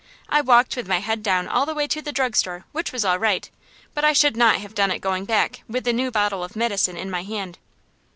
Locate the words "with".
0.75-0.87, 5.69-5.83